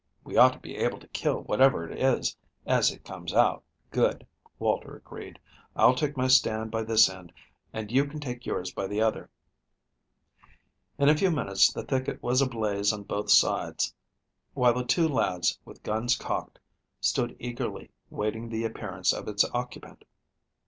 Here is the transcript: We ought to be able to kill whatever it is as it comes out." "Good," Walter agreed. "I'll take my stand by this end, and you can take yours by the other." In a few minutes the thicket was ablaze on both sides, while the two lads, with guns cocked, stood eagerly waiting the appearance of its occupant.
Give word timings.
We 0.23 0.35
ought 0.35 0.53
to 0.53 0.59
be 0.59 0.77
able 0.77 0.97
to 0.97 1.07
kill 1.09 1.43
whatever 1.43 1.87
it 1.87 1.95
is 1.95 2.35
as 2.65 2.89
it 2.91 3.05
comes 3.05 3.33
out." 3.33 3.63
"Good," 3.91 4.25
Walter 4.57 4.95
agreed. 4.95 5.37
"I'll 5.75 5.93
take 5.93 6.17
my 6.17 6.27
stand 6.27 6.71
by 6.71 6.81
this 6.85 7.07
end, 7.07 7.31
and 7.71 7.91
you 7.91 8.07
can 8.07 8.19
take 8.19 8.43
yours 8.47 8.73
by 8.73 8.87
the 8.87 8.99
other." 8.99 9.29
In 10.97 11.07
a 11.07 11.15
few 11.15 11.29
minutes 11.29 11.71
the 11.71 11.83
thicket 11.83 12.23
was 12.23 12.41
ablaze 12.41 12.91
on 12.91 13.03
both 13.03 13.29
sides, 13.29 13.93
while 14.55 14.73
the 14.73 14.83
two 14.83 15.07
lads, 15.07 15.59
with 15.65 15.83
guns 15.83 16.15
cocked, 16.17 16.57
stood 16.99 17.35
eagerly 17.39 17.91
waiting 18.09 18.49
the 18.49 18.65
appearance 18.65 19.13
of 19.13 19.27
its 19.27 19.45
occupant. 19.53 20.03